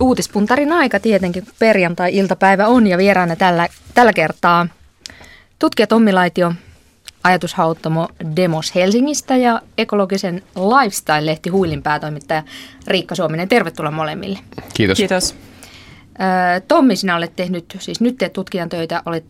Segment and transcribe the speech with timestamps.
[0.00, 4.66] uutispuntarin aika tietenkin, perjantai-iltapäivä on ja vieraana tällä, tällä kertaa
[5.58, 6.52] tutkija Tommi Laitio,
[7.24, 12.42] ajatushauttamo Demos Helsingistä ja ekologisen Lifestyle-lehti Huilin päätoimittaja
[12.86, 13.48] Riikka Suominen.
[13.48, 14.38] Tervetuloa molemmille.
[14.74, 14.98] Kiitos.
[14.98, 15.34] Kiitos.
[16.68, 19.24] Tommi, sinä olet tehnyt, siis nyt teet tutkijan töitä, olet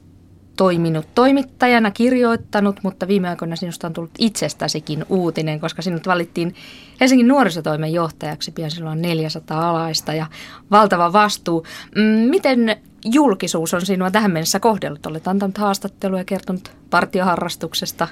[0.57, 6.54] toiminut toimittajana, kirjoittanut, mutta viime aikoina sinusta on tullut itsestäsikin uutinen, koska sinut valittiin
[7.00, 8.50] Helsingin nuorisotoimen johtajaksi.
[8.50, 10.27] Pian sinulla on 400 alaista ja
[10.71, 11.67] valtava vastuu.
[11.95, 15.07] Mm, miten julkisuus on sinua tähän mennessä kohdellut?
[15.07, 18.09] Olet antanut haastatteluja ja kertonut partioharrastuksesta.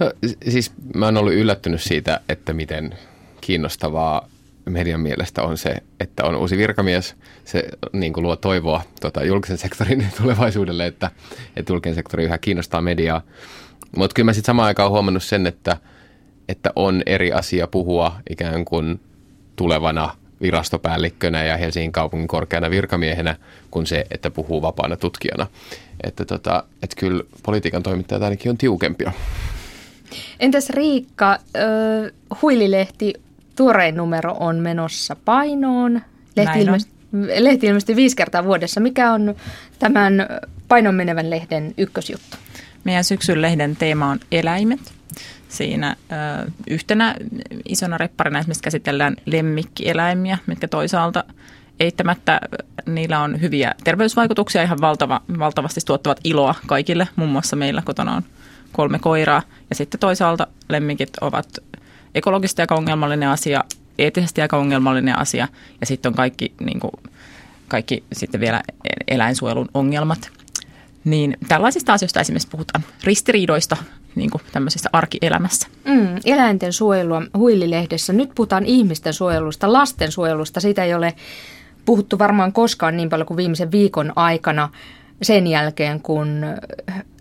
[0.00, 0.12] No
[0.48, 2.94] siis mä oon ollut yllättynyt siitä, että miten
[3.40, 4.28] kiinnostavaa
[4.66, 7.16] median mielestä on se, että on uusi virkamies.
[7.44, 11.10] Se niin kuin luo toivoa tota, julkisen sektorin tulevaisuudelle, että,
[11.56, 13.22] että julkinen sektori yhä kiinnostaa mediaa.
[13.96, 15.76] Mutta kyllä mä sitten samaan aikaan huomannut sen, että,
[16.48, 19.00] että on eri asia puhua ikään kuin
[19.56, 23.36] tulevana virastopäällikkönä ja Helsingin kaupungin korkeana virkamiehenä
[23.70, 25.46] kuin se, että puhuu vapaana tutkijana.
[26.04, 29.12] Että, tota, että kyllä politiikan toimittajat ainakin on tiukempia.
[30.40, 33.14] Entäs Riikka, äh, Huililehti
[33.56, 36.00] tuorein numero on menossa painoon.
[36.36, 36.88] Lehti, ilmest,
[37.38, 38.80] lehti ilmestyy viisi kertaa vuodessa.
[38.80, 39.34] Mikä on
[39.78, 40.12] tämän
[40.68, 42.36] painon menevän lehden ykkösjuttu?
[42.84, 44.92] Meidän syksyn lehden teema on eläimet.
[45.48, 47.14] Siinä ö, yhtenä
[47.68, 51.24] isona repparina esimerkiksi käsitellään lemmikkieläimiä, mitkä toisaalta
[51.80, 52.40] eittämättä
[52.86, 57.08] niillä on hyviä terveysvaikutuksia, ihan valtava, valtavasti tuottavat iloa kaikille.
[57.16, 58.22] Muun muassa meillä kotona on
[58.72, 61.46] kolme koiraa ja sitten toisaalta lemmikit ovat
[62.16, 63.64] ekologisesti aika ongelmallinen asia,
[63.98, 65.48] eettisesti aika ongelmallinen asia
[65.80, 66.92] ja sitten on kaikki, niin kuin,
[67.68, 68.62] kaikki sitten vielä
[69.08, 70.30] eläinsuojelun ongelmat.
[71.04, 73.76] Niin tällaisista asioista esimerkiksi puhutaan ristiriidoista
[74.14, 75.68] niin kuin tämmöisessä arkielämässä.
[75.84, 78.12] Mm, eläinten suojelua huililehdessä.
[78.12, 80.60] Nyt puhutaan ihmisten suojelusta, lasten suojelusta.
[80.60, 81.14] Siitä ei ole
[81.84, 84.68] puhuttu varmaan koskaan niin paljon kuin viimeisen viikon aikana
[85.22, 86.44] sen jälkeen, kun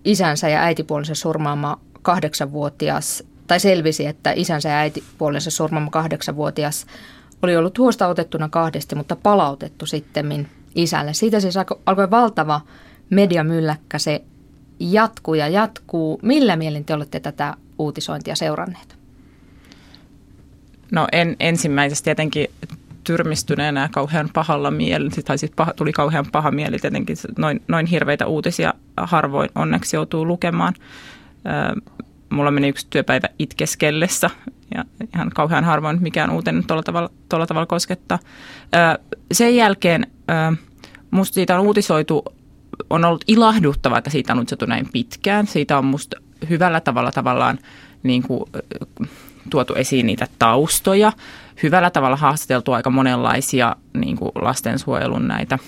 [0.05, 6.85] isänsä ja äitipuolensa surmaama kahdeksanvuotias tai selvisi, että isänsä ja äitipuolensa surmama kahdeksanvuotias
[7.41, 11.13] oli ollut huosta otettuna kahdesti, mutta palautettu sitten isälle.
[11.13, 12.61] Siitä siis alkoi valtava
[13.09, 14.21] mediamylläkkä, se
[14.79, 16.19] jatkuu ja jatkuu.
[16.21, 18.97] Millä mielin te olette tätä uutisointia seuranneet?
[20.91, 22.47] No en, ensimmäisesti tietenkin
[23.03, 28.27] tyrmistyneenä kauhean pahalla mieli, tai siis paha, tuli kauhean paha mieli tietenkin, noin, noin hirveitä
[28.27, 30.73] uutisia harvoin onneksi joutuu lukemaan
[32.29, 34.29] mulla meni yksi työpäivä itkeskellessä
[34.75, 38.19] ja ihan kauhean harvoin mikään uutinen tuolla tavalla, tuolla tavalla koskettaa.
[39.31, 40.07] Sen jälkeen
[41.11, 42.25] musta siitä on uutisoitu,
[42.89, 45.47] on ollut ilahduttavaa, että siitä on uutisoitu näin pitkään.
[45.47, 46.17] Siitä on musta
[46.49, 47.59] hyvällä tavalla tavallaan
[48.03, 48.43] niin kuin,
[49.49, 51.11] tuotu esiin niitä taustoja.
[51.63, 55.59] Hyvällä tavalla haastateltu aika monenlaisia niin kuin lastensuojelun näitä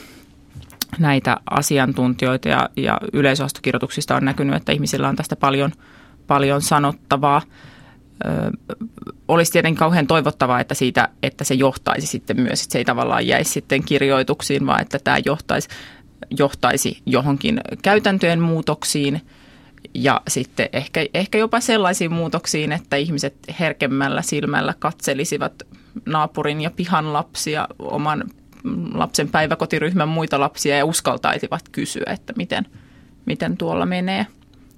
[1.00, 5.72] näitä asiantuntijoita ja, ja yleisöastokirjoituksista on näkynyt, että ihmisillä on tästä paljon–
[6.28, 7.42] paljon sanottavaa.
[8.26, 8.30] Ö,
[9.28, 13.28] olisi tietenkin kauhean toivottavaa, että, siitä, että se johtaisi sitten myös, että se ei tavallaan
[13.28, 15.70] jäisi sitten kirjoituksiin, vaan että tämä johtaisi,
[16.40, 19.22] johtaisi johonkin käytäntöjen muutoksiin
[19.94, 25.54] ja sitten ehkä, ehkä jopa sellaisiin muutoksiin, että ihmiset herkemmällä silmällä katselisivat
[26.06, 28.24] naapurin ja pihan lapsia, oman
[28.94, 32.66] lapsen päiväkotiryhmän muita lapsia ja uskaltaisivat kysyä, että miten,
[33.26, 34.28] miten tuolla menee.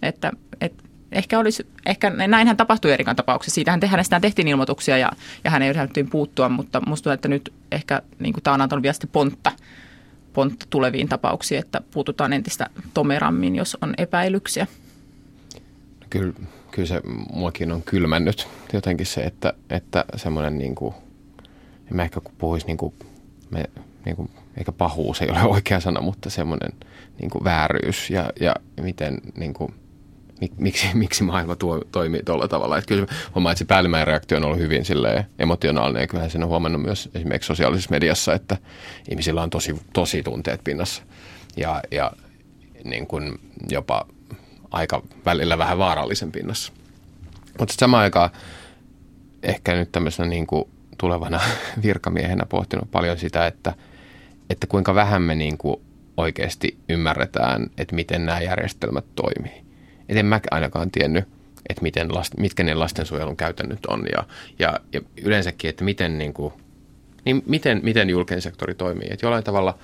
[0.01, 0.31] Että,
[0.61, 3.55] että ehkä, olisi, ehkä näinhän tapahtui Erikan tapauksessa.
[3.55, 5.11] Siitähän hänestä tehtiin ilmoituksia ja,
[5.43, 8.83] ja hän ei yritettiin puuttua, mutta musta tuntuu, että nyt ehkä niin tämä on antanut
[8.83, 9.51] vielä pontta,
[10.33, 14.67] pontta tuleviin tapauksiin, että puututaan entistä tomerammin, jos on epäilyksiä.
[16.09, 16.33] Kyllä,
[16.71, 17.01] kyllä se
[17.33, 20.93] muakin on kylmännyt jotenkin se, että, että semmoinen niin kuin,
[21.91, 22.93] en mä ehkä puhuisi niin kuin,
[23.51, 23.65] me,
[24.05, 26.71] niin kuin, eikä pahuus ei ole oikea sana, mutta semmoinen
[27.19, 29.73] niin kuin vääryys ja, ja miten niin kuin,
[30.57, 32.77] miksi, miksi maailma tuo, toimii tuolla tavalla.
[32.77, 34.83] Että kyllä huomaa, että se päällimmäinen reaktio on ollut hyvin
[35.39, 38.57] emotionaalinen ja kyllähän sen on huomannut myös esimerkiksi sosiaalisessa mediassa, että
[39.09, 41.03] ihmisillä on tosi, tosi tunteet pinnassa
[41.57, 42.11] ja, ja
[42.83, 43.39] niin kuin
[43.69, 44.05] jopa
[44.71, 46.73] aika välillä vähän vaarallisen pinnassa.
[47.59, 48.29] Mutta samaan aikaan
[49.43, 50.65] ehkä nyt tämmöisenä niin kuin
[50.97, 51.39] tulevana
[51.83, 53.73] virkamiehenä pohtinut paljon sitä, että,
[54.49, 55.81] että kuinka vähän me niin kuin
[56.17, 59.68] oikeasti ymmärretään, että miten nämä järjestelmät toimii
[60.17, 61.25] en mä ainakaan tiennyt,
[61.69, 64.23] että miten last, mitkä ne lastensuojelun käytännöt on ja,
[64.59, 66.53] ja, ja yleensäkin, että miten, niin kuin,
[67.25, 69.07] niin miten, miten julkinen sektori toimii.
[69.11, 69.77] Et jollain tavalla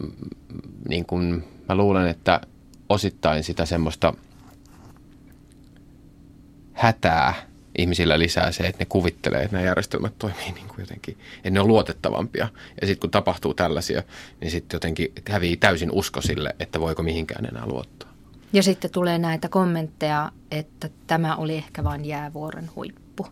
[0.00, 0.12] mm,
[0.88, 2.40] niin kuin mä luulen, että
[2.88, 4.14] osittain sitä semmoista
[6.72, 7.34] hätää
[7.78, 11.60] ihmisillä lisää se, että ne kuvittelee, että nämä järjestelmät toimii niin kuin jotenkin, että ne
[11.60, 12.48] on luotettavampia.
[12.80, 14.02] Ja sitten kun tapahtuu tällaisia,
[14.40, 18.13] niin sitten jotenkin hävii täysin usko sille, että voiko mihinkään enää luottaa.
[18.54, 23.26] Ja sitten tulee näitä kommentteja, että tämä oli ehkä vain jäävuoren huippu.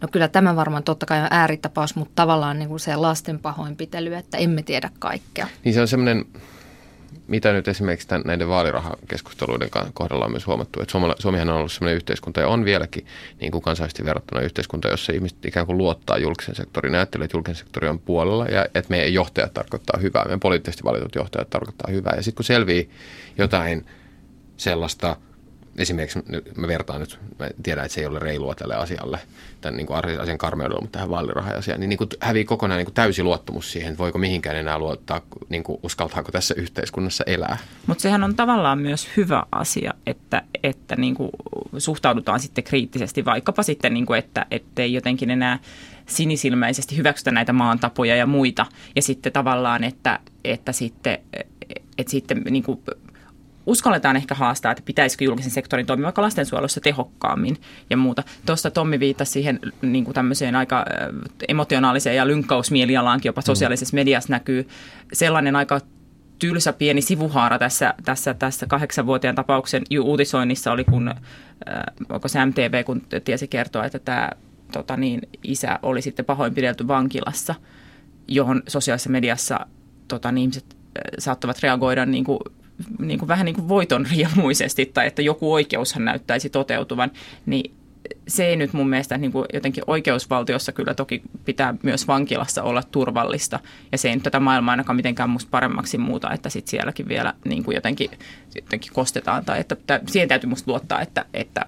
[0.00, 4.14] No kyllä tämä varmaan totta kai on ääritapaus, mutta tavallaan niin kuin se lasten pahoinpitely,
[4.14, 5.46] että emme tiedä kaikkea.
[5.64, 6.24] Niin se on semmoinen,
[7.28, 11.96] mitä nyt esimerkiksi tämän, näiden vaalirahakeskusteluiden kohdalla on myös huomattu, että Suomihan on ollut sellainen
[11.96, 13.06] yhteiskunta ja on vieläkin
[13.40, 17.56] niin kuin kansainvälisesti verrattuna yhteiskunta, jossa ihmiset ikään kuin luottaa julkisen sektorin, ajattelee, että julkisen
[17.56, 22.12] sektori on puolella ja että meidän johtajat tarkoittaa hyvää, meidän poliittisesti valitut johtajat tarkoittaa hyvää.
[22.16, 22.90] Ja sitten kun selvii
[23.38, 23.86] jotain
[24.60, 25.16] sellaista–
[25.78, 26.18] esimerkiksi
[26.56, 29.18] mä vertaan nyt, mä tiedän, että se ei ole reilua tälle asialle,
[29.60, 32.94] tämän niin kuin asian karmeudella, mutta tähän vaaliraha-asiaan, niin, niin kuin hävii kokonaan niin kuin
[32.94, 37.58] täysi luottamus siihen, että voiko mihinkään enää luottaa, niin kuin uskaltaako tässä yhteiskunnassa elää.
[37.86, 41.30] Mutta sehän on tavallaan myös hyvä asia, että, että niin kuin
[41.78, 44.46] suhtaudutaan sitten kriittisesti, vaikkapa sitten, niin kuin, että
[44.76, 45.58] ei jotenkin enää
[46.06, 48.66] sinisilmäisesti hyväksytä näitä maantapoja ja muita,
[48.96, 51.18] ja sitten tavallaan, että, että sitten,
[51.98, 52.80] että sitten niin kuin
[53.66, 57.56] uskalletaan ehkä haastaa, että pitäisikö julkisen sektorin toimia vaikka lastensuojelussa tehokkaammin
[57.90, 58.22] ja muuta.
[58.46, 60.84] Tuosta Tommi viittasi siihen niin kuin tämmöiseen aika
[61.48, 63.44] emotionaaliseen ja lynkkausmielialaankin, jopa mm.
[63.44, 64.68] sosiaalisessa mediassa näkyy
[65.12, 65.80] sellainen aika
[66.38, 71.16] tylsä pieni sivuhaara tässä, tässä, tässä kahdeksanvuotiaan tapauksen uutisoinnissa oli, kun äh,
[72.08, 74.30] onko se MTV, kun tiesi kertoa, että tämä
[74.72, 77.54] tota niin, isä oli sitten pahoinpidelty vankilassa,
[78.28, 79.66] johon sosiaalisessa mediassa
[80.08, 80.76] tota, niin, ihmiset
[81.18, 82.38] saattavat reagoida niin kuin
[82.98, 87.10] niin kuin vähän niin kuin voiton riemuisesti tai että joku oikeushan näyttäisi toteutuvan,
[87.46, 87.74] niin
[88.28, 92.82] se ei nyt mun mielestä niin kuin jotenkin oikeusvaltiossa kyllä toki pitää myös vankilassa olla
[92.82, 93.60] turvallista.
[93.92, 97.34] Ja se ei nyt tätä maailmaa ainakaan mitenkään musta paremmaksi muuta, että sitten sielläkin vielä
[97.44, 98.10] niin kuin jotenkin,
[98.54, 99.44] jotenkin kostetaan.
[99.44, 101.66] Tai että, että siihen täytyy musta luottaa, että, että,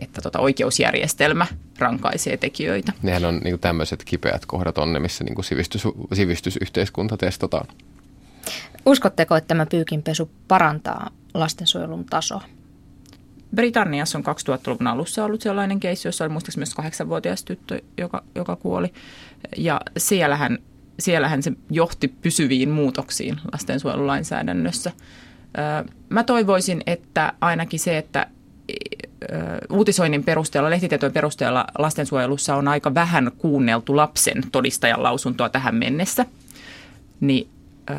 [0.00, 1.46] että tota oikeusjärjestelmä
[1.78, 2.92] rankaisee tekijöitä.
[3.02, 7.66] Nehän on niin tämmöiset kipeät kohdat on ne, missä niin kuin sivistys, sivistysyhteiskunta testataan.
[8.86, 12.42] Uskotteko, että tämä pyykinpesu parantaa lastensuojelun tasoa?
[13.54, 18.56] Britanniassa on 2000-luvun alussa ollut sellainen keissi, jossa oli muistaakseni myös kahdeksanvuotias tyttö, joka, joka
[18.56, 18.92] kuoli.
[19.56, 20.58] Ja siellähän,
[20.98, 24.92] siellähän se johti pysyviin muutoksiin lastensuojelulainsäädännössä.
[26.08, 28.26] Mä toivoisin, että ainakin se, että
[29.70, 36.26] uutisoinnin perusteella, lehtitietojen perusteella lastensuojelussa on aika vähän kuunneltu lapsen todistajan lausuntoa tähän mennessä,
[37.20, 37.48] niin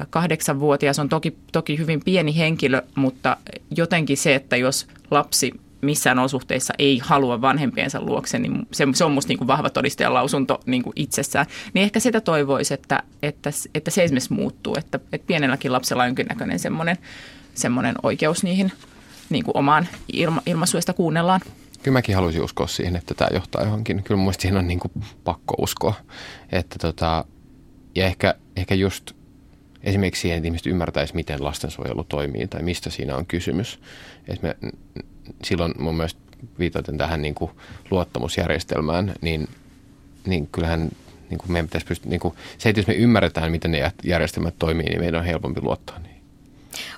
[0.09, 3.37] kahdeksanvuotias on toki, toki hyvin pieni henkilö, mutta
[3.77, 9.11] jotenkin se, että jos lapsi missään olosuhteissa ei halua vanhempiensa luokse, niin se, se on
[9.11, 11.45] musta niin kuin vahva todistajan lausunto niin kuin itsessään.
[11.73, 16.09] Niin ehkä sitä toivoisi, että, että, että se esimerkiksi muuttuu, että, että pienelläkin lapsella on
[16.09, 16.97] jonkinnäköinen semmoinen,
[17.53, 18.71] semmoinen oikeus niihin
[19.29, 21.41] niin kuin omaan ilma, ilmaisuista kuunnellaan.
[21.83, 24.03] Kyllä mäkin haluaisin uskoa siihen, että tämä johtaa johonkin.
[24.03, 24.91] Kyllä mun siihen on niin kuin
[25.23, 25.93] pakko uskoa.
[26.51, 27.25] Että tota,
[27.95, 29.16] ja ehkä, ehkä just
[29.87, 33.79] esimerkiksi siihen, että ihmiset ymmärtäisi, miten lastensuojelu toimii tai mistä siinä on kysymys.
[34.27, 34.57] Et me,
[35.43, 36.19] silloin mun mielestä
[36.59, 37.51] viitaten tähän niin kuin
[37.91, 39.47] luottamusjärjestelmään, niin,
[40.25, 40.89] niin kyllähän
[41.29, 44.55] niin kuin meidän pitäisi pystyä, niin kuin, se, että jos me ymmärretään, miten ne järjestelmät
[44.59, 46.21] toimii, niin meidän on helpompi luottaa niihin.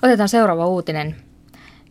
[0.02, 1.16] Otetaan seuraava uutinen.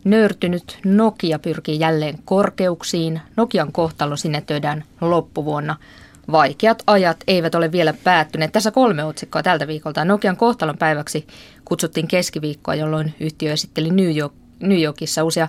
[0.04, 3.20] Nöyrtynyt Nokia pyrkii jälleen korkeuksiin.
[3.36, 5.76] Nokian kohtalo sinetöidään loppuvuonna–
[6.32, 8.52] Vaikeat ajat eivät ole vielä päättyneet.
[8.52, 10.04] Tässä kolme otsikkoa tältä viikolta.
[10.04, 11.26] Nokian kohtalon päiväksi
[11.64, 15.48] kutsuttiin keskiviikkoa, jolloin yhtiö esitteli New, York, New Yorkissa uusia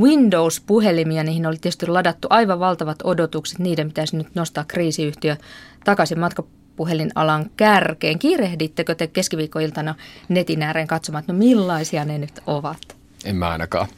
[0.00, 1.24] Windows-puhelimia.
[1.24, 3.58] Niihin oli tietysti ladattu aivan valtavat odotukset.
[3.58, 5.36] Niiden pitäisi nyt nostaa kriisiyhtiö
[5.84, 8.18] takaisin matkapuhelinalan kärkeen.
[8.18, 9.94] Kiirehdittekö te keskiviikkoiltana
[10.28, 12.96] netin ääreen katsomaan, että no millaisia ne nyt ovat?
[13.24, 13.88] En mä ainakaan.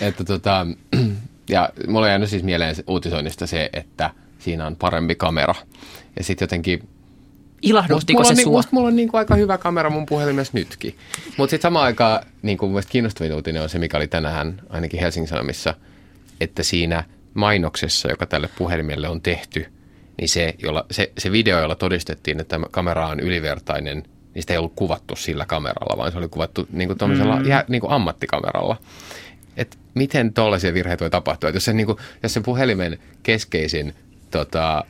[0.00, 0.66] Että tota,
[1.48, 5.54] ja mulla on jäänyt siis mieleen uutisoinnista se, että– siinä on parempi kamera.
[6.16, 6.88] Ja sitten jotenkin...
[7.62, 8.52] Ilahduttiko se sua?
[8.52, 10.96] Musta mulla on niin kuin aika hyvä kamera mun puhelimessa nytkin.
[11.36, 15.28] Mutta sitten samaan aikaan niin kuin kiinnostavin uutinen on se, mikä oli tänään ainakin Helsingin
[15.28, 15.74] Sanomissa,
[16.40, 19.66] että siinä mainoksessa, joka tälle puhelimelle on tehty,
[20.18, 24.02] niin se, jolla, se, se video, jolla todistettiin, että kamera on ylivertainen,
[24.34, 27.46] niin sitä ei ollut kuvattu sillä kameralla, vaan se oli kuvattu niin kuin mm.
[27.46, 28.76] jä, niin kuin ammattikameralla.
[29.56, 31.48] Et miten tuollaisia virheitä voi tapahtua?
[31.48, 33.94] Et jos, se, niin kuin, jos se puhelimen keskeisin
[34.38, 34.84] tota,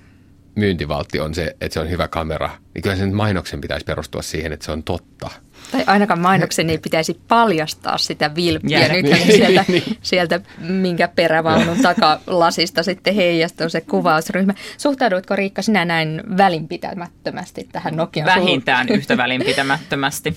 [0.55, 4.53] myyntivaltti on se, että se on hyvä kamera, niin kyllä sen mainoksen pitäisi perustua siihen,
[4.53, 5.31] että se on totta.
[5.73, 8.79] Tai ainakaan mainoksen ei pitäisi paljastaa sitä vilppiä.
[8.79, 8.93] Yeah.
[8.93, 9.83] Nyt niin, sieltä, niin.
[10.03, 14.55] sieltä, minkä perävaunun takalasista sitten heijastuu se kuvausryhmä.
[14.79, 20.37] Suhtaudutko Riikka sinä näin välinpitämättömästi tähän Nokian Vähintään yhtä välinpitämättömästi.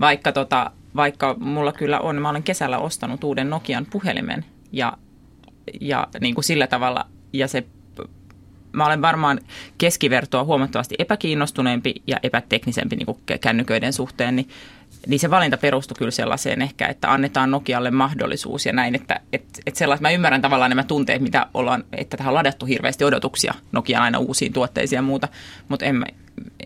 [0.00, 4.92] Vaikka, tota, vaikka mulla kyllä on, mä olen kesällä ostanut uuden Nokian puhelimen ja,
[5.80, 7.64] ja niin kuin sillä tavalla, ja se
[8.72, 9.40] mä olen varmaan
[9.78, 14.48] keskivertoa huomattavasti epäkiinnostuneempi ja epäteknisempi niin kuin kännyköiden suhteen, niin
[15.06, 19.44] niin se valinta perustui kyllä sellaiseen ehkä, että annetaan Nokialle mahdollisuus ja näin, että et,
[19.66, 23.54] et sellais, mä ymmärrän tavallaan nämä tunteet, mitä ollaan, että tähän on ladattu hirveästi odotuksia
[23.72, 25.28] Nokian aina uusiin tuotteisiin ja muuta,
[25.68, 26.04] mutta en,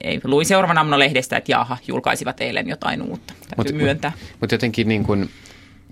[0.01, 4.11] ei, luin seuraavana aamuna lehdestä, että jaha, julkaisivat eilen jotain uutta, täytyy mut, myöntää.
[4.11, 5.31] Mutta mut jotenkin niin kuin,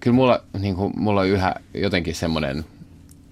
[0.00, 2.64] kyllä mulla, niin kuin, mulla on yhä jotenkin semmoinen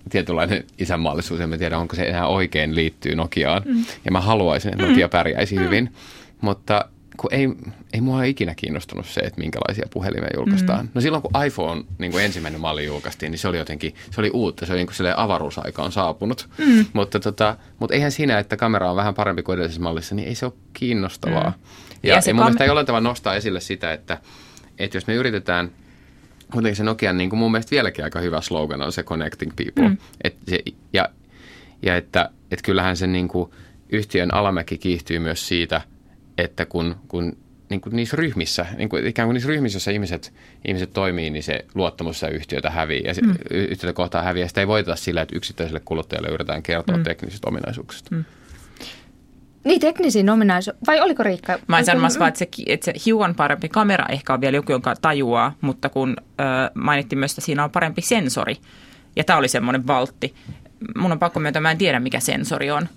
[0.08, 3.62] tietynlainen isänmaallisuus, en tiedä onko se enää oikein liittyy Nokiaan.
[3.64, 3.84] Mm.
[4.04, 5.62] Ja mä haluaisin, että Nokia pärjäisi mm.
[5.62, 5.92] hyvin,
[6.40, 6.84] mutta
[7.16, 7.48] kun ei,
[7.92, 10.84] ei mua ikinä kiinnostunut se, että minkälaisia puhelimia julkaistaan.
[10.84, 10.90] Mm.
[10.94, 14.30] No silloin kun iPhone niin kuin ensimmäinen malli julkaistiin, niin se oli jotenkin, se oli
[14.30, 16.48] uutta, se oli niin kuin avaruusaika on saapunut.
[16.58, 16.84] Mm.
[16.92, 20.34] Mutta, tota, mutta eihän siinä, että kamera on vähän parempi kuin edellisessä mallissa, niin ei
[20.34, 21.50] se ole kiinnostavaa.
[21.50, 21.54] Mm.
[22.02, 24.18] Ja, ja, ja mun kam- mielestä jollain tavalla nostaa esille sitä, että,
[24.78, 25.70] että jos me yritetään,
[26.52, 29.88] kuitenkin se Nokian niin kuin mun mielestä vieläkin aika hyvä slogan on se Connecting People.
[29.88, 29.96] Mm.
[30.24, 30.58] Et se,
[30.92, 31.08] ja,
[31.82, 33.50] ja että, että kyllähän se niin kuin
[33.88, 35.80] yhtiön alamäki kiihtyy myös siitä–
[36.38, 37.36] että kun, kun
[37.70, 40.32] niin kuin niissä ryhmissä, niin kuin ikään kuin niissä ryhmissä, joissa ihmiset,
[40.68, 43.34] ihmiset toimii, niin se luottamus ja yhtiötä häviää ja mm.
[43.50, 44.48] yhtiötä kohtaa häviää.
[44.48, 47.02] Sitä ei voiteta sillä, että yksittäiselle kuluttajalle yritetään kertoa mm.
[47.02, 48.14] teknisistä ominaisuuksista.
[48.14, 48.24] Mm.
[49.64, 50.86] Niin, teknisiin ominaisuuksiin.
[50.86, 51.58] Vai oliko Riikka?
[51.66, 54.72] Mä en sanomassa vaan, että se, että se hiukan parempi kamera ehkä on vielä joku,
[54.72, 58.56] jonka tajuaa, mutta kun äh, mainittiin myös, että siinä on parempi sensori.
[59.16, 60.34] Ja tämä oli semmoinen valtti.
[60.96, 62.88] Mun on pakko myöntää, mä en tiedä mikä sensori on.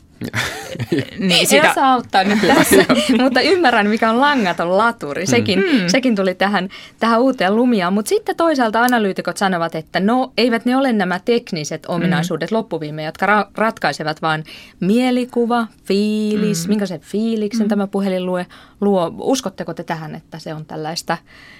[1.19, 1.67] Niin sitä...
[1.67, 2.85] En saa auttaa nyt tässä,
[3.21, 5.25] mutta ymmärrän, mikä on langaton laturi.
[5.25, 5.81] Sekin, mm.
[5.81, 5.87] mm.
[5.87, 7.93] sekin tuli tähän, tähän uuteen lumiaan.
[7.93, 12.57] Mutta sitten toisaalta analyytikot sanovat, että no eivät ne ole nämä tekniset ominaisuudet mm.
[12.57, 14.43] loppuviime, jotka ra- ratkaisevat, vaan
[14.79, 16.69] mielikuva, fiilis, mm.
[16.69, 17.69] minkä se fiiliksen mm.
[17.69, 18.43] tämä puhelin luo,
[18.81, 19.13] luo.
[19.17, 21.17] Uskotteko te tähän, että se on tällaista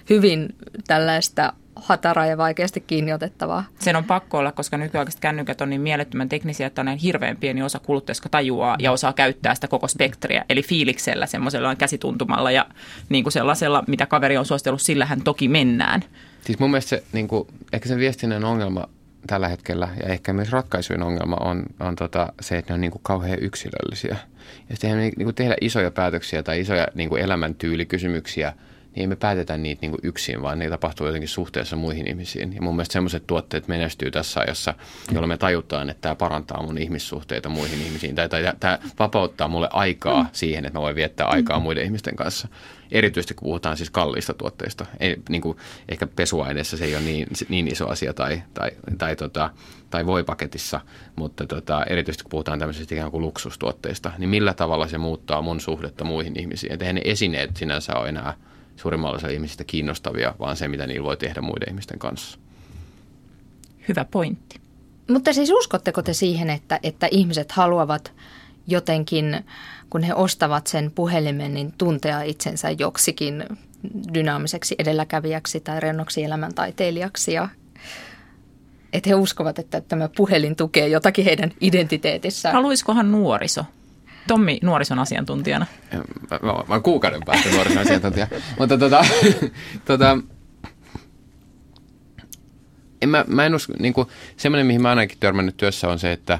[0.09, 0.55] hyvin
[0.87, 3.63] tällaista hataraa ja vaikeasti kiinni otettavaa.
[3.79, 7.37] Sen on pakko olla, koska nykyaikaiset kännykät on niin mielettömän teknisiä, että on näin hirveän
[7.37, 10.45] pieni osa kuluttajista tajuaa ja osaa käyttää sitä koko spektriä.
[10.49, 12.65] Eli fiiliksellä, semmoisella käsituntumalla ja
[13.09, 16.03] niin kuin sellaisella, mitä kaveri on suositellut, sillähän toki mennään.
[16.41, 18.89] Siis mun mielestä se, niin kuin, ehkä se viestinnän ongelma
[19.27, 22.91] tällä hetkellä ja ehkä myös ratkaisujen ongelma on, on tota, se, että ne on niin
[22.91, 24.17] kuin kauhean yksilöllisiä.
[24.69, 28.53] Ja sitten niin kuin tehdä isoja päätöksiä tai isoja niin kuin elämäntyylikysymyksiä–
[28.95, 32.53] niin ei me päätetä niitä niin kuin yksin, vaan ne tapahtuu jotenkin suhteessa muihin ihmisiin.
[32.55, 34.74] Ja mun mielestä sellaiset tuotteet menestyy tässä ajassa,
[35.12, 38.15] jolloin me tajutaan, että tämä parantaa mun ihmissuhteita muihin ihmisiin.
[38.15, 40.29] Tai, tai tämä vapauttaa mulle aikaa mm.
[40.31, 41.63] siihen, että mä voin viettää aikaa mm.
[41.63, 42.48] muiden ihmisten kanssa.
[42.91, 44.86] Erityisesti kun puhutaan siis kalliista tuotteista.
[45.00, 45.57] Ei, niin kuin,
[45.89, 49.50] ehkä pesuaineessa se ei ole niin, niin iso asia tai, tai, tai, tota,
[49.89, 50.81] tai voipaketissa,
[51.15, 55.62] mutta tota, erityisesti kun puhutaan tämmöisistä ikään kuin luksustuotteista, niin millä tavalla se muuttaa mun
[55.62, 56.74] suhdetta muihin ihmisiin.
[56.74, 58.33] Että ne esineet sinänsä ole enää–
[58.81, 62.39] suurimmalla osalla ihmisistä kiinnostavia, vaan se, mitä niillä voi tehdä muiden ihmisten kanssa.
[63.88, 64.59] Hyvä pointti.
[65.09, 68.13] Mutta siis uskotteko te siihen, että, että ihmiset haluavat
[68.67, 69.45] jotenkin,
[69.89, 73.43] kun he ostavat sen puhelimen, niin tuntea itsensä joksikin
[74.13, 77.50] dynaamiseksi edelläkävijäksi tai rennoksi elämäntaiteilijaksi ja
[78.93, 82.55] että he uskovat, että tämä puhelin tukee jotakin heidän identiteetissään.
[82.55, 83.65] Haluaisikohan nuoriso
[84.27, 85.65] Tommi nuorison asiantuntijana.
[86.31, 88.27] Mä, mä, mä oon kuukauden päästä nuorison asiantuntija.
[88.59, 89.05] Mutta tota,
[89.85, 90.17] tota,
[93.01, 96.11] en mä, mä en usko, niin kuin, semmoinen, mihin mä ainakin törmännyt työssä on se,
[96.11, 96.39] että,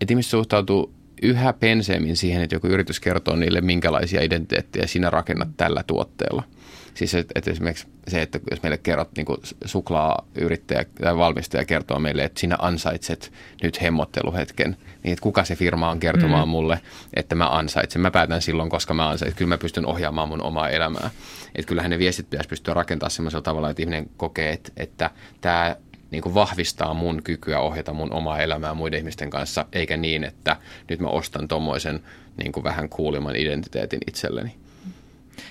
[0.00, 5.48] että ihmiset suhtautuu yhä penseemmin siihen, että joku yritys kertoo niille, minkälaisia identiteettejä sinä rakennat
[5.56, 6.42] tällä tuotteella–
[6.98, 9.26] Siis että, että esimerkiksi se, että jos meille kerrot niin
[9.64, 13.32] suklaayrittäjä tai valmistaja kertoo meille, että sinä ansaitset
[13.62, 16.50] nyt hemmotteluhetken, niin että kuka se firma on kertomaan mm.
[16.50, 16.80] mulle,
[17.14, 18.02] että mä ansaitsen.
[18.02, 19.38] Mä päätän silloin, koska mä ansaitsen.
[19.38, 21.10] Kyllä mä pystyn ohjaamaan mun omaa elämää.
[21.54, 25.76] Että kyllähän ne viestit pitäisi pystyä rakentamaan sellaisella tavalla, että ihminen kokee, että, että tämä
[26.10, 30.56] niin kuin vahvistaa mun kykyä ohjata mun omaa elämää muiden ihmisten kanssa, eikä niin, että
[30.88, 32.00] nyt mä ostan tuommoisen
[32.36, 34.54] niin kuin vähän kuuliman identiteetin itselleni.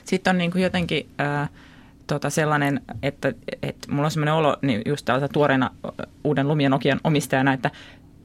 [0.05, 1.47] Sitten on niin kuin jotenkin ää,
[2.07, 5.71] tota sellainen, että, että mulla on sellainen olo niin just täältä tuoreena
[6.23, 7.71] uuden Lumia Nokian omistajana, että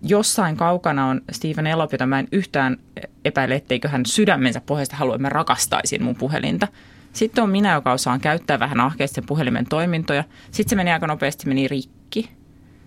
[0.03, 2.77] jossain kaukana on Steven Elop, jota mä en yhtään
[3.25, 6.69] epäile, etteikö hän sydämensä pohjasta halua, että mä rakastaisin mun puhelinta.
[7.13, 10.25] Sitten on minä, joka osaan käyttää vähän ahkeasti sen puhelimen toimintoja.
[10.51, 12.31] Sitten se meni aika nopeasti, meni rikki.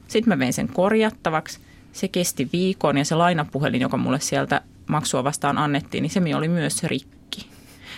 [0.07, 1.59] Sitten mä vein sen korjattavaksi.
[1.91, 6.47] Se kesti viikon ja se lainapuhelin, joka mulle sieltä maksua vastaan annettiin, niin se oli
[6.47, 7.49] myös rikki.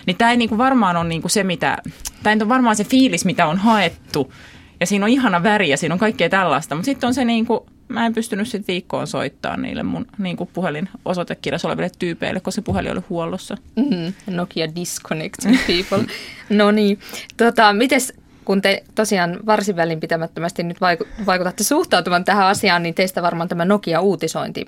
[0.06, 1.78] Niin tämä ei niinku varmaan ole niinku se, mitä,
[2.22, 4.32] tämä ole varmaan se fiilis, mitä on haettu.
[4.80, 6.74] Ja siinä on ihana väri ja siinä on kaikkea tällaista.
[6.74, 10.88] Mutta sitten on se niinku, mä en pystynyt sitten viikkoon soittaa niille mun niinku puhelin
[11.04, 13.56] osoitekirjassa oleville tyypeille, koska se puhelin oli huollossa.
[13.76, 14.12] Mm-hmm.
[14.26, 16.14] Nokia disconnecting people.
[16.50, 16.98] no niin.
[17.36, 18.12] Tota, mites
[18.44, 20.76] kun te tosiaan varsin välinpitämättömästi nyt
[21.26, 24.64] vaikutatte suhtautuvan tähän asiaan, niin teistä varmaan tämä Nokia-uutisointi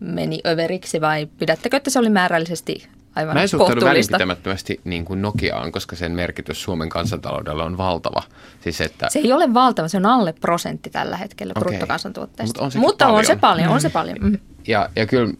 [0.00, 5.22] meni överiksi vai pidättekö, että se oli määrällisesti aivan Mä en suhtaudu välinpitämättömästi niin kuin
[5.22, 8.22] Nokiaan, koska sen merkitys Suomen kansantaloudella on valtava.
[8.60, 11.68] Siis että, Se ei ole valtava, se on alle prosentti tällä hetkellä Okei.
[11.68, 12.62] bruttokansantuotteesta.
[12.62, 13.26] Mutta on Mutta on paljon.
[13.26, 14.18] se paljon, on se paljon.
[14.20, 14.38] Mm.
[14.66, 15.32] ja, ja kyllä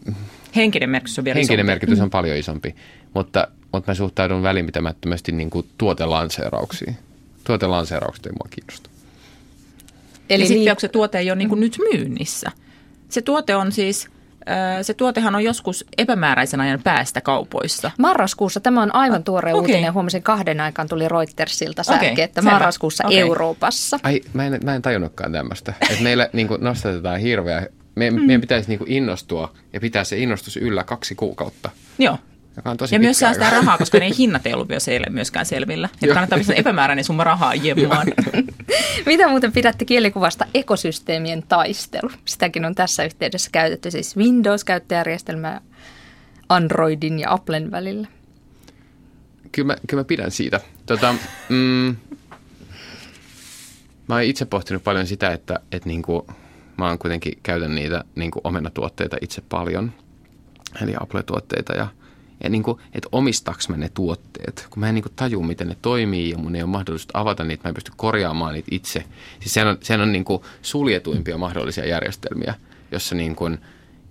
[0.55, 1.71] Henkinen merkitys on vielä henkinen isompi.
[1.71, 2.75] merkitys on paljon isompi,
[3.13, 6.97] mutta, mutta mä suhtaudun välinpitämättömästi niin kuin tuotelanseerauksiin.
[7.43, 8.89] Tuotelanseeraukset ei mua kiinnosta.
[8.89, 12.51] Eli Eli sitten niin, onko se tuote ei ole niin kuin nyt myynnissä.
[13.09, 14.09] Se tuote on siis,
[14.81, 17.91] se tuotehan on joskus epämääräisen ajan päästä kaupoissa.
[17.97, 19.59] marraskuussa, tämä on aivan tuore okei.
[19.59, 23.19] uutinen, huomasin kahden aikaan tuli Reutersilta Okei, sähke, että marraskuussa Okei.
[23.19, 23.99] Euroopassa.
[24.03, 25.73] Ai, mä en, mä en tajunnutkaan tämmöistä.
[25.89, 27.67] Että meillä niin kuin nostatetaan hirveä.
[27.95, 28.21] Me, mm.
[28.21, 32.17] Meidän pitäisi niin kuin innostua ja pitää se innostus yllä kaksi kuukautta, Joo.
[32.57, 33.59] Joka on tosi Ja myös säästää aika.
[33.59, 34.69] rahaa, koska ne hinnat ei ollut
[35.09, 35.89] myöskään selvillä.
[35.93, 38.07] Että kannattaa pistää epämääräinen summa rahaa jemmaan.
[39.05, 42.11] Mitä muuten pidätte kielikuvasta ekosysteemien taistelu?
[42.25, 45.61] Sitäkin on tässä yhteydessä käytetty, siis Windows-käyttöjärjestelmää
[46.49, 48.07] Androidin ja Applen välillä.
[49.51, 50.59] Kyllä mä, kyllä mä pidän siitä.
[50.85, 51.15] Tota,
[51.49, 51.95] mm,
[54.07, 56.21] mä oon itse pohtinut paljon sitä, että, että niin kuin,
[56.77, 59.93] mä oon kuitenkin käytän niitä niin kuin omenatuotteita itse paljon,
[60.81, 61.87] eli Apple-tuotteita ja,
[62.43, 65.67] ja niin kuin, että omistaks mä ne tuotteet, kun mä en niin kuin taju, miten
[65.67, 69.03] ne toimii ja mun ei ole mahdollisuus avata niitä, mä en pysty korjaamaan niitä itse.
[69.39, 72.53] Siis sehän on, sehän on niin kuin suljetuimpia mahdollisia järjestelmiä,
[72.91, 73.57] jossa niin kuin,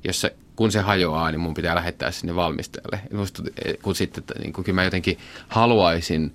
[0.04, 3.00] jossa kun se hajoaa, niin mun pitää lähettää sinne valmistajalle.
[3.12, 3.42] Musta,
[3.83, 5.18] kun sitten, että niin kuin, kyllä mä jotenkin
[5.49, 6.33] haluaisin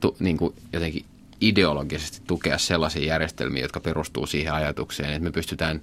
[0.00, 1.04] tu, niin kuin jotenkin
[1.40, 5.80] ideologisesti tukea sellaisia järjestelmiä, jotka perustuu siihen ajatukseen, että me pystytään,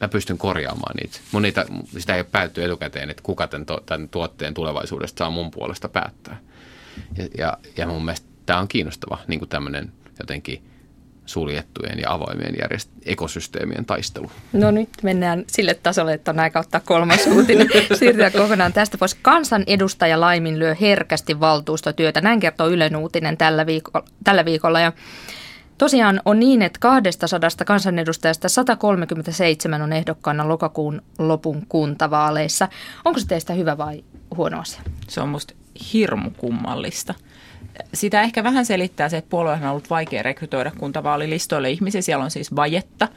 [0.00, 1.18] mä pystyn korjaamaan niitä.
[1.32, 1.66] Mun niitä,
[1.98, 5.88] sitä ei ole päätty etukäteen, että kuka tämän, to, tämän tuotteen tulevaisuudesta saa mun puolesta
[5.88, 6.40] päättää.
[7.16, 10.62] Ja, ja, ja mun mielestä tämä on kiinnostava niin kuin tämmöinen jotenkin
[11.28, 14.30] suljettujen ja avoimien järjest- ekosysteemien taistelu.
[14.52, 17.68] No nyt mennään sille tasolle, että on aika ottaa kolmas uutinen.
[17.98, 19.14] Siirtyä kokonaan tästä pois.
[19.14, 22.20] Kansanedustaja laiminlyö herkästi valtuustotyötä.
[22.20, 24.80] Näin kertoo Ylen uutinen tällä, viikolla, tällä viikolla.
[24.80, 24.92] Ja
[25.78, 32.68] tosiaan on niin, että 200 kansanedustajasta 137 on ehdokkaana lokakuun lopun kuntavaaleissa.
[33.04, 34.04] Onko se teistä hyvä vai
[34.36, 34.82] huono asia?
[35.08, 35.54] Se on musta
[35.92, 37.14] hirmu kummallista.
[37.94, 42.02] Sitä ehkä vähän selittää se, että puolueen on ollut vaikea rekrytoida kuntavaalilistoille ihmisiä.
[42.02, 43.08] Siellä on siis vajetta.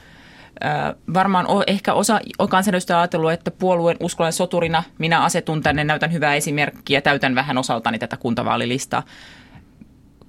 [1.14, 6.36] Varmaan ehkä osa kansanedustajia on ajatellut, että puolueen uskollen soturina minä asetun tänne, näytän hyvää
[6.36, 9.04] esimerkkiä, täytän vähän osaltani tätä kuntavaalilistaa.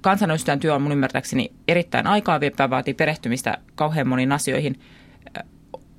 [0.03, 4.79] Kansanedustajan työ on mun ymmärtääkseni erittäin aikaa viepää, vaatii perehtymistä kauhean moniin asioihin.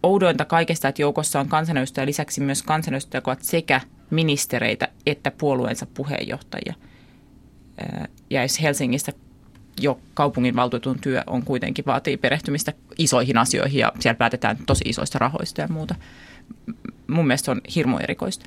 [0.02, 5.86] Oudointa kaikesta, että joukossa on kansanedustajia lisäksi myös kansanedustajia, jotka ovat sekä ministereitä että puolueensa
[5.86, 6.74] puheenjohtajia.
[8.30, 9.12] Ja jos Helsingistä
[9.80, 15.60] jo kaupunginvaltuutetun työ on kuitenkin vaatii perehtymistä isoihin asioihin ja siellä päätetään tosi isoista rahoista
[15.60, 15.94] ja muuta.
[17.06, 18.46] Mun mielestä se on hirmu erikoista.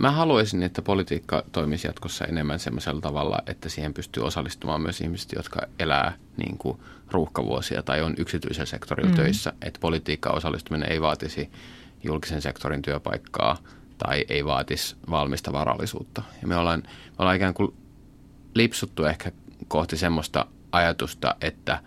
[0.00, 5.32] Mä haluaisin, että politiikka toimisi jatkossa enemmän semmoisella tavalla, että siihen pystyy osallistumaan myös ihmiset,
[5.36, 6.78] jotka elää niin kuin
[7.10, 9.14] ruuhkavuosia tai on yksityisen sektorin mm.
[9.14, 9.52] töissä.
[9.62, 11.50] Että politiikkaan osallistuminen ei vaatisi
[12.04, 13.56] julkisen sektorin työpaikkaa
[13.98, 16.22] tai ei vaatisi valmista varallisuutta.
[16.42, 17.74] Ja me ollaan, me ollaan ikään kuin
[18.54, 19.32] lipsuttu ehkä
[19.68, 21.80] kohti semmoista ajatusta, että,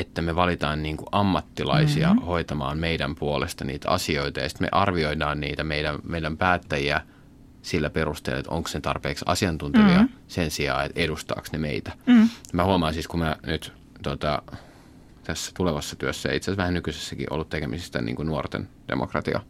[0.00, 2.26] että me valitaan niin kuin ammattilaisia mm-hmm.
[2.26, 7.00] hoitamaan meidän puolesta niitä asioita ja sitten me arvioidaan niitä meidän, meidän päättäjiä
[7.64, 10.08] sillä perusteella, että onko se tarpeeksi asiantuntevia mm-hmm.
[10.28, 11.92] sen sijaan, että edustaako ne meitä.
[12.06, 12.28] Mm-hmm.
[12.52, 13.72] Mä huomaan siis, kun mä nyt
[14.02, 14.42] tota,
[15.24, 19.40] tässä tulevassa työssä itse asiassa vähän nykyisessäkin ollut tekemisistä niin kuin nuorten demokratia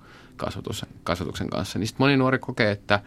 [1.04, 3.00] kasvatuksen kanssa, niin sitten moni nuori kokee, että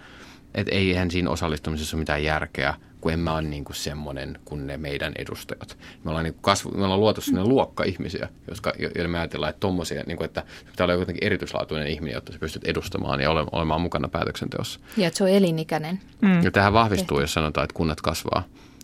[0.55, 4.67] et eihän siinä osallistumisessa ole mitään järkeä, kun en mä ole niin kuin semmoinen kuin
[4.67, 5.77] ne meidän edustajat.
[6.03, 9.49] Me ollaan, niin kuin kasvu, me ollaan luotu sellainen luokka ihmisiä, jotka, joiden me ajatellaan,
[9.49, 13.31] että tommosia, niin kuin, että pitää olla jotenkin erityislaatuinen ihminen, jotta sä pystyt edustamaan ja
[13.31, 14.79] ole, olemaan mukana päätöksenteossa.
[14.97, 15.99] Ja että se on elinikäinen.
[16.21, 16.43] Mm.
[16.43, 18.43] Ja tähän vahvistuu, jos sanotaan, että kunnat kasvaa,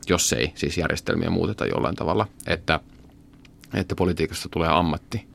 [0.10, 2.80] jos ei siis järjestelmiä muuteta jollain tavalla, että,
[3.74, 5.28] että politiikasta tulee ammatti.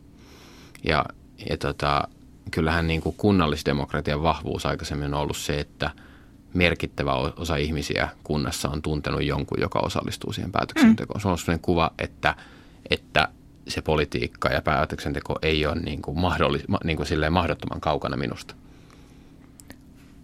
[0.84, 1.04] Ja,
[1.50, 2.08] ja tota,
[2.50, 5.90] kyllähän niin kuin kunnallisdemokratian vahvuus aikaisemmin on ollut se, että
[6.54, 11.18] merkittävä osa ihmisiä kunnassa on tuntenut jonkun, joka osallistuu siihen päätöksentekoon.
[11.18, 11.22] Mm.
[11.22, 12.34] Se on sellainen kuva, että,
[12.90, 13.28] että
[13.68, 18.54] se politiikka ja päätöksenteko ei ole niin kuin mahdollis, niin kuin silleen mahdottoman kaukana minusta.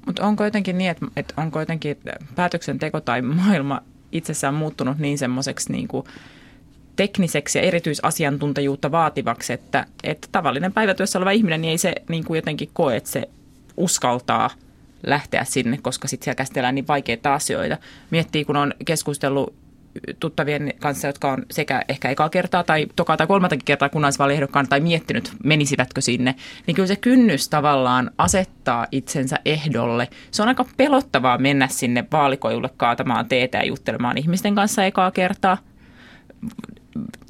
[0.06, 1.96] Mutta onko jotenkin niin, että, että onko jotenkin
[2.34, 3.80] päätöksenteko tai maailma
[4.12, 6.06] itsessään muuttunut niin semmoiseksi niin kuin
[6.96, 12.38] tekniseksi ja erityisasiantuntijuutta vaativaksi, että, että tavallinen päivätyössä oleva ihminen niin ei se niin kuin
[12.38, 13.28] jotenkin koe, että se
[13.76, 14.50] uskaltaa
[15.06, 17.78] lähteä sinne, koska sitten siellä käsitellään niin vaikeita asioita.
[18.10, 19.54] Miettii, kun on keskustellut
[20.20, 24.80] tuttavien kanssa, jotka on sekä ehkä ekaa kertaa tai toka tai kolmantakin kertaa kunnallisvaaliehdokkaan tai
[24.80, 26.34] miettinyt, menisivätkö sinne,
[26.66, 30.08] niin kyllä se kynnys tavallaan asettaa itsensä ehdolle.
[30.30, 35.58] Se on aika pelottavaa mennä sinne vaalikojulle kaatamaan teetä ja juttelemaan ihmisten kanssa ekaa kertaa.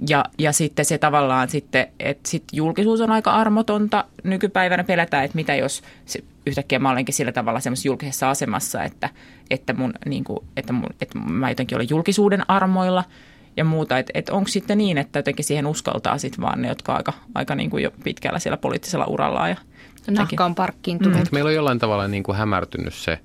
[0.08, 4.04] Ja, ja sitten se tavallaan sitten, että sit julkisuus on aika armotonta.
[4.24, 9.10] Nykypäivänä pelätään, että mitä jos se, yhtäkkiä mä olenkin sillä tavalla semmoisessa julkisessa asemassa, että,
[9.50, 13.04] että, mun, niin kuin, että, mun, että mä jotenkin olen julkisuuden armoilla
[13.56, 13.98] ja muuta.
[13.98, 17.12] Että, että onko sitten niin, että jotenkin siihen uskaltaa sitten vaan ne, jotka on aika,
[17.34, 19.48] aika niin kuin jo pitkällä siellä poliittisella uralla.
[19.48, 19.56] Ja
[20.10, 21.18] Nahka on parkkiintunut.
[21.18, 21.26] Mm.
[21.32, 23.18] Meillä on jollain tavalla niin kuin hämärtynyt se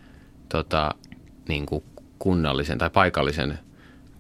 [0.50, 0.96] tota,
[1.48, 1.84] niin kuin
[2.20, 3.60] kunnallisen tai paikallisen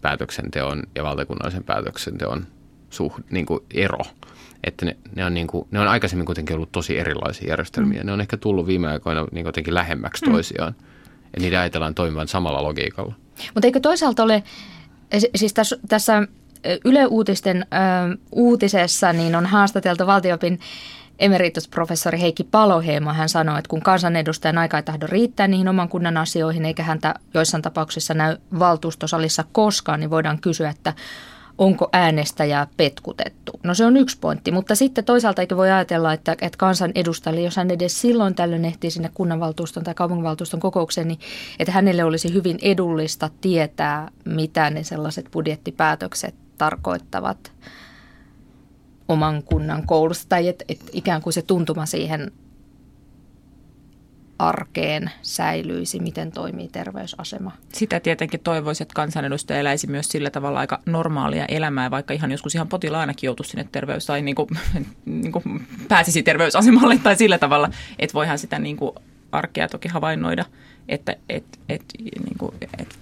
[0.01, 2.47] päätöksenteon ja valtakunnallisen päätöksenteon
[2.89, 3.99] suh, niin kuin ero.
[4.63, 7.99] Että ne, ne, on niin kuin, ne on aikaisemmin kuitenkin ollut tosi erilaisia järjestelmiä.
[7.99, 8.05] Mm.
[8.05, 10.31] Ne on ehkä tullut viime aikoina niin jotenkin lähemmäksi mm.
[10.31, 10.75] toisiaan.
[11.35, 13.13] Ja niitä ajatellaan toimivan samalla logiikalla.
[13.53, 14.43] Mutta eikö toisaalta ole,
[15.35, 16.27] siis tässä, tässä
[16.85, 20.59] Yle Uutisten ö, uutisessa niin on haastateltu valtiopin
[21.19, 23.13] emeritusprofessori Heikki Paloheimo.
[23.13, 27.15] Hän sanoi, että kun kansanedustajan aika ei tahdo riittää niihin oman kunnan asioihin, eikä häntä
[27.33, 30.93] joissain tapauksissa näy valtuustosalissa koskaan, niin voidaan kysyä, että
[31.57, 33.51] onko äänestäjää petkutettu.
[33.63, 37.57] No se on yksi pointti, mutta sitten toisaalta eikö voi ajatella, että, että kansanedustajalle, jos
[37.57, 41.19] hän edes silloin tällöin ehtii sinne kunnanvaltuuston tai kaupunginvaltuuston kokoukseen, niin
[41.59, 47.51] että hänelle olisi hyvin edullista tietää, mitä ne sellaiset budjettipäätökset tarkoittavat
[49.09, 52.31] oman kunnan koulusta, tai että et ikään kuin se tuntuma siihen
[54.39, 57.51] arkeen säilyisi, miten toimii terveysasema.
[57.73, 62.55] Sitä tietenkin toivoisi, että kansanedustaja eläisi myös sillä tavalla aika normaalia elämää, vaikka ihan joskus
[62.55, 64.49] ihan potilaanakin joutuisi sinne terveys- tai niin kuin,
[65.05, 67.69] niin kuin pääsisi terveysasemalle tai sillä tavalla,
[67.99, 68.91] että voihan sitä niin kuin
[69.31, 70.45] arkea toki havainnoida,
[70.87, 72.97] että et, et, niin kuin, et,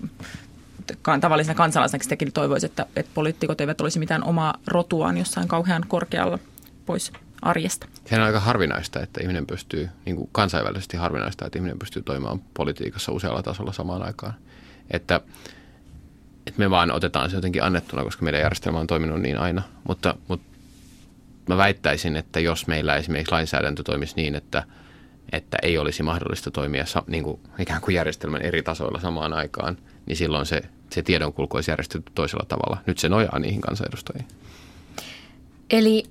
[1.21, 6.39] tavallisena kansalaisena sitäkin toivoisi, että, että poliitikot eivät olisi mitään omaa rotuaan jossain kauhean korkealla
[6.85, 7.87] pois arjesta.
[8.05, 12.41] Se on aika harvinaista, että ihminen pystyy, niin kuin kansainvälisesti harvinaista, että ihminen pystyy toimimaan
[12.53, 14.33] politiikassa usealla tasolla samaan aikaan.
[14.91, 15.21] Että,
[16.47, 19.61] että me vaan otetaan se jotenkin annettuna, koska meidän järjestelmä on toiminut niin aina.
[19.87, 20.47] Mutta, mutta
[21.47, 24.63] mä väittäisin, että jos meillä esimerkiksi lainsäädäntö toimisi niin, että,
[25.31, 30.17] että ei olisi mahdollista toimia niin kuin, ikään kuin järjestelmän eri tasoilla samaan aikaan, niin
[30.17, 32.81] silloin se, se tiedonkulku olisi järjestetty toisella tavalla.
[32.85, 34.27] Nyt se nojaa niihin kansanedustajiin.
[35.69, 36.03] Eli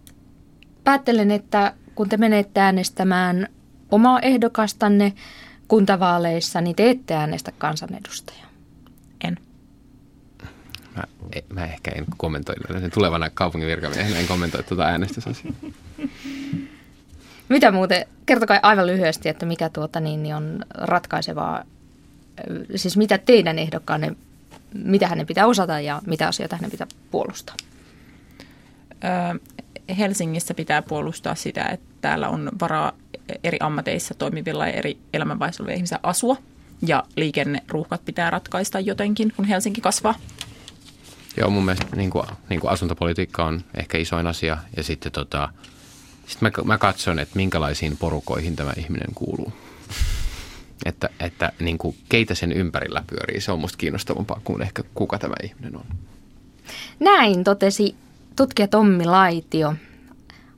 [0.85, 3.49] päättelen, että kun te menette äänestämään
[3.91, 5.13] omaa ehdokastanne
[5.69, 8.47] kuntavaaleissa, niin te ette äänestä kansanedustajaa.
[9.25, 9.39] En.
[10.97, 12.55] Mä, e, mä ehkä en kommentoi
[12.95, 15.55] tulevana kaupungin virkamiehenä, en kommentoi tuota äänestysasiaa.
[17.49, 21.65] Mitä muuten, kertokaa aivan lyhyesti, että mikä tuota niin, niin on ratkaisevaa,
[22.77, 24.17] siis mitä teidän ehdokkaanne,
[24.85, 27.57] mitä hänen pitää osata ja mitä asioita hänen pitää puolustaa?
[29.99, 32.93] Helsingissä pitää puolustaa sitä, että täällä on varaa
[33.45, 36.37] eri ammateissa toimivilla ja eri elämänvaiheilla ihmisiä asua.
[36.87, 40.15] Ja liikenneruuhkat pitää ratkaista jotenkin, kun Helsinki kasvaa.
[41.37, 44.59] Joo, mun mielestä niin kuin, niin kuin asuntopolitiikka on ehkä isoin asia.
[44.77, 45.49] Ja sitten tota,
[46.27, 49.53] sit mä, mä katson, että minkälaisiin porukoihin tämä ihminen kuuluu.
[50.85, 55.19] Että, että niin kuin, keitä sen ympärillä pyörii, se on musta kiinnostavampaa kuin ehkä kuka
[55.19, 55.85] tämä ihminen on.
[57.01, 57.95] Näin totesi
[58.37, 59.75] tutkija Tommi Laitio.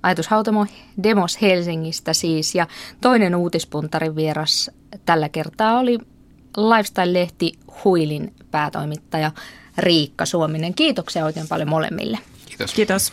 [0.03, 0.67] Ajatushautamo
[1.03, 2.55] Demos Helsingistä siis.
[2.55, 2.67] Ja
[3.01, 4.71] toinen uutispuntarin vieras
[5.07, 5.99] tällä kertaa oli
[6.57, 7.53] Lifestyle-lehti
[7.85, 9.31] Huilin päätoimittaja
[9.79, 10.75] Riikka Suominen.
[10.75, 12.19] Kiitoksia oikein paljon molemmille.
[12.47, 12.75] Kiitos.
[12.75, 13.07] Kiitos.